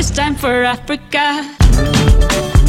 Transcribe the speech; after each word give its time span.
This 0.00 0.10
time 0.10 0.34
for 0.34 0.64
Africa. 0.64 2.59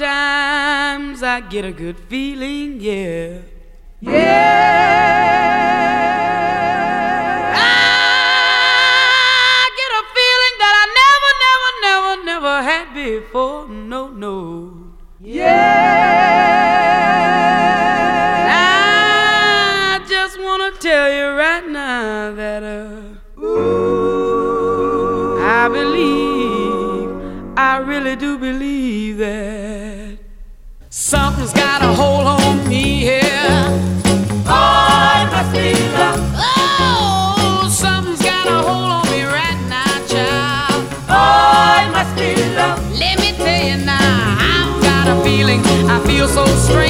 Sometimes 0.00 1.22
I 1.22 1.40
get 1.42 1.66
a 1.66 1.72
good 1.72 1.98
feeling, 1.98 2.80
yeah. 2.80 3.40
Yeah. 4.00 4.99
I 46.00 46.06
feel 46.06 46.28
so 46.28 46.46
strange. 46.56 46.89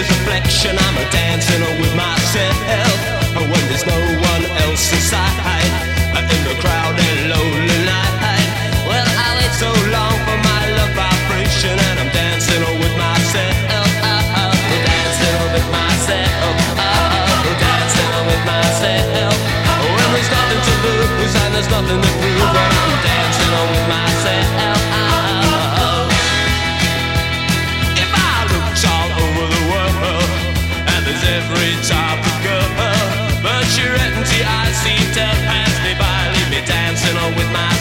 reflection. 0.00 0.78
I'm 0.78 0.96
a 0.96 1.10
dancing 1.10 1.60
with 1.80 1.94
myself. 1.94 2.89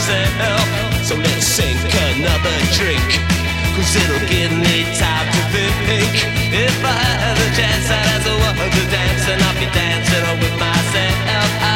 myself. 0.09 0.65
So 1.05 1.15
let's 1.15 1.45
sink 1.45 1.79
another 2.13 2.57
drink, 2.77 3.09
cause 3.75 3.95
it'll 3.95 4.27
give 4.27 4.51
me 4.51 4.85
time 4.97 5.27
to 5.35 5.41
think. 5.85 6.13
If 6.51 6.77
I 6.83 6.97
had 7.23 7.37
a 7.37 7.49
chance, 7.55 7.89
I'd 7.89 8.09
ask 8.13 8.27
a 8.27 8.35
woman 8.43 8.69
to 8.69 8.83
dance, 8.89 9.23
and 9.29 9.41
I'll 9.41 9.59
be 9.59 9.69
dancing 9.73 10.25
with 10.41 10.55
myself. 10.59 11.68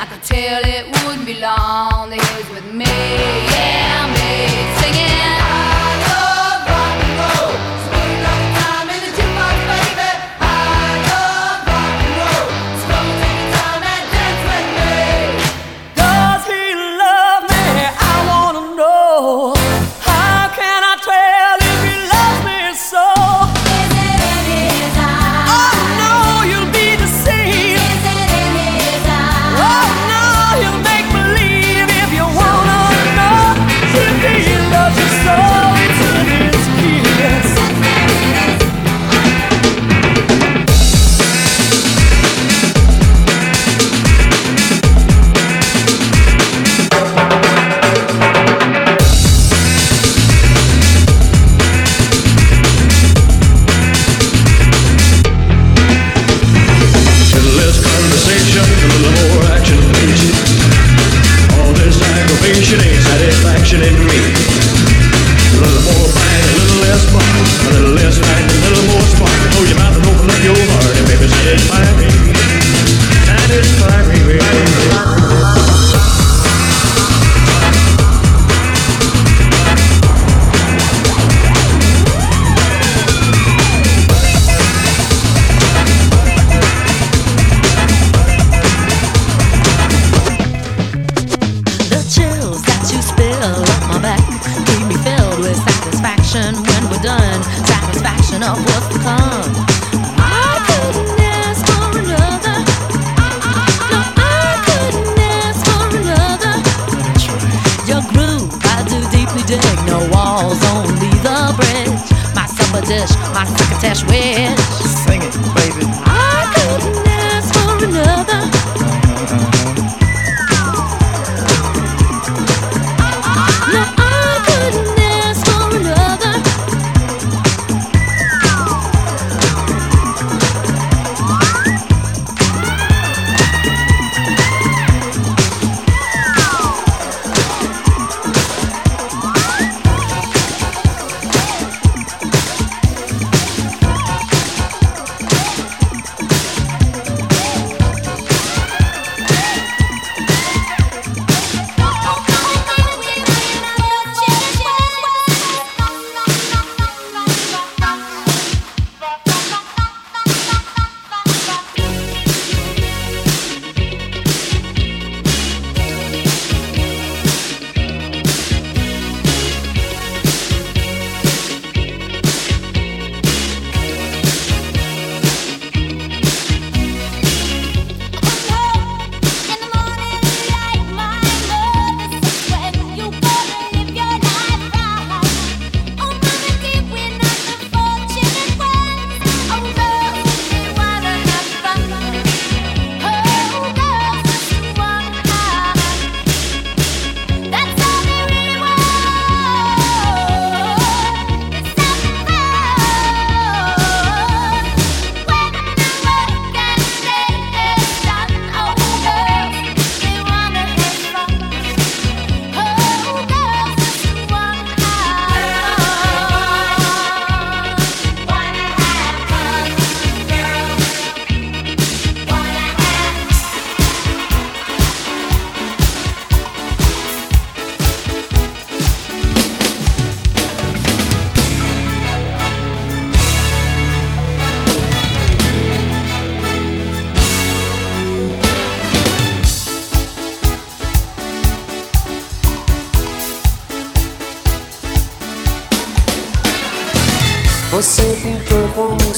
I 0.00 0.06
could 0.06 0.22
tell 0.22 0.62
it 0.64 0.86
wouldn't 1.04 1.26
be 1.26 1.40
long. 1.40 2.08
They 2.08 2.18
was 2.18 2.48
with 2.50 2.72
me. 2.72 2.84
Yeah. 2.84 3.87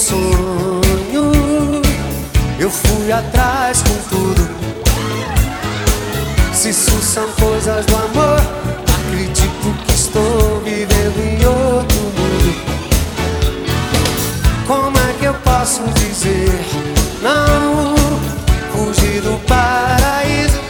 sonho 0.01 1.31
eu 2.59 2.71
fui 2.71 3.13
atrás 3.13 3.83
com 3.83 3.97
tudo. 4.09 4.49
Se 6.55 6.71
isso 6.71 7.01
são 7.03 7.27
coisas 7.33 7.85
do 7.87 7.95
amor, 7.97 8.41
acredito 8.89 9.85
que 9.87 9.93
estou 9.93 10.61
vivendo 10.65 11.19
em 11.19 11.45
outro 11.45 11.99
mundo. 11.99 12.55
Como 14.67 14.97
é 14.97 15.13
que 15.19 15.25
eu 15.27 15.35
posso 15.35 15.83
dizer 15.95 16.65
não? 17.23 17.95
Fugir 18.73 19.21
do 19.21 19.39
paraíso. 19.47 20.61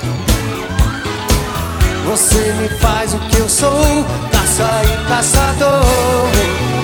Você 2.06 2.52
me 2.54 2.68
faz 2.80 3.14
o 3.14 3.18
que 3.18 3.36
eu 3.36 3.48
sou, 3.48 4.04
caça 4.32 4.82
e 4.84 5.08
caçador. 5.08 6.79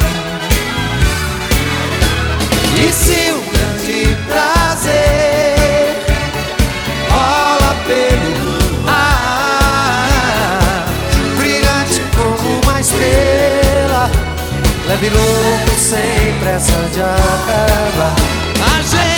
de 15.00 15.10
louco 15.10 15.78
sem 15.78 16.38
pressa 16.40 16.72
de 16.92 17.00
acabar. 17.00 18.14
A 18.60 18.82
gente 18.82 19.15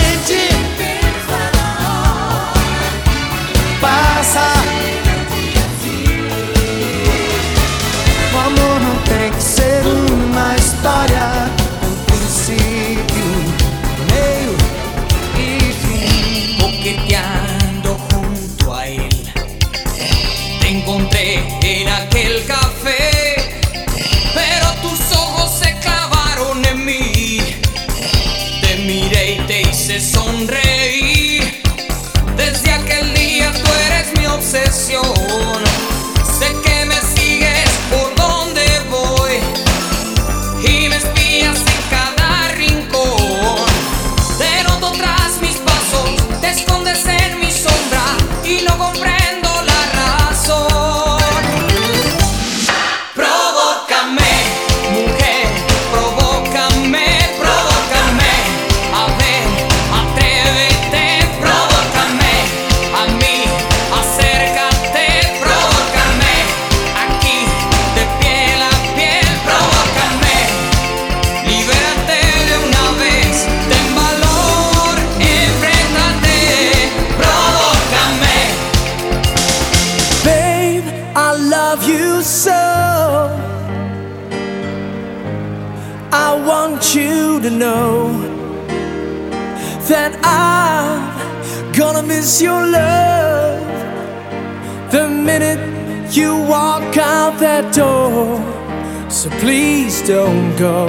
go. 100.59 100.87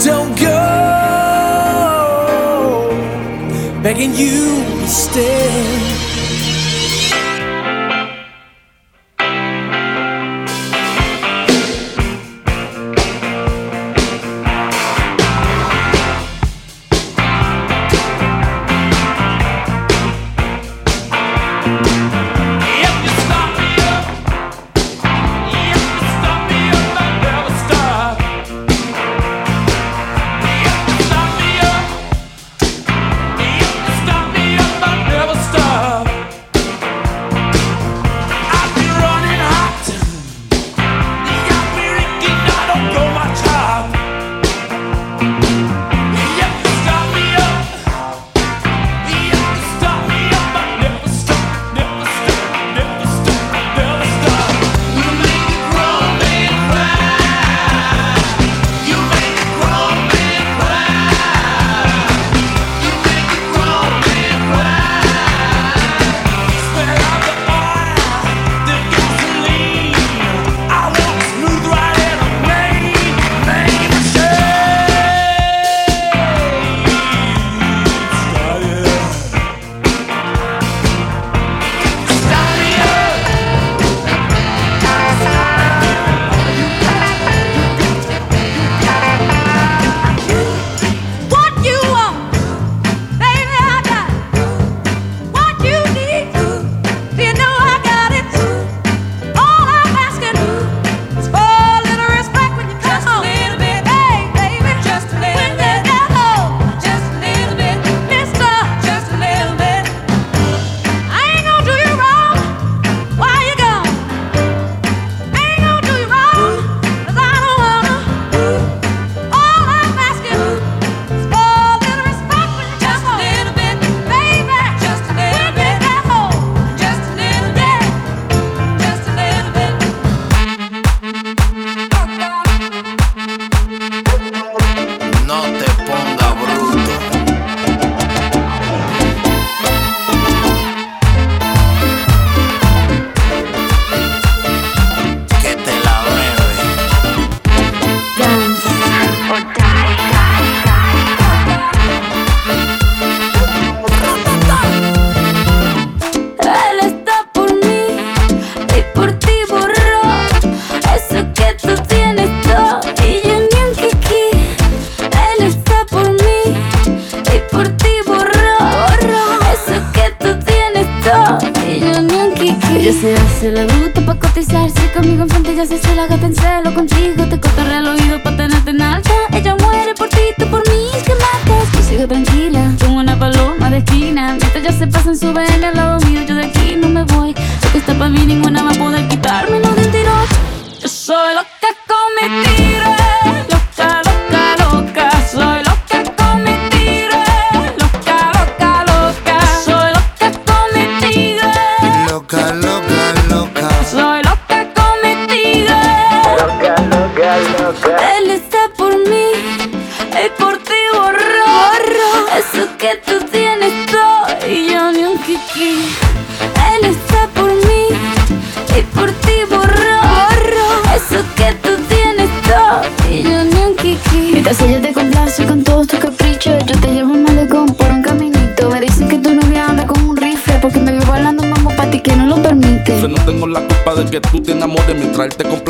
Don't 0.00 0.34
go 0.40 0.94
begging 3.82 4.14
you 4.14 4.64
to 4.80 4.88
stay. 4.88 5.73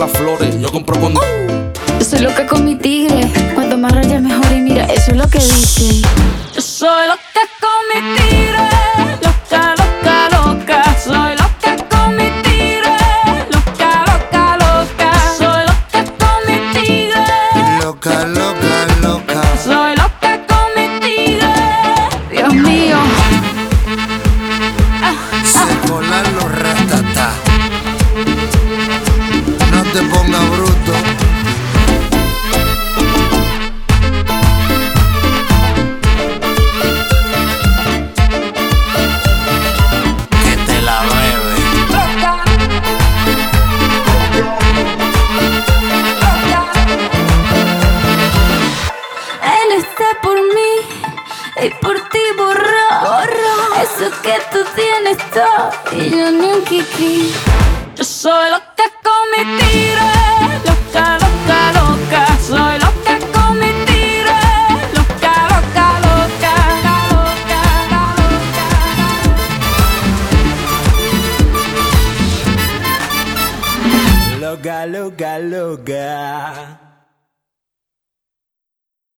las 0.04 0.18
flores, 0.18 0.60
yo 0.60 0.70
compro 0.70 1.00
con... 1.00 1.16
Uh, 1.16 1.20
eso 1.98 2.16
es 2.16 2.22
lo 2.22 2.33